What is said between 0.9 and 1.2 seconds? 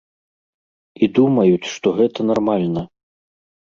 І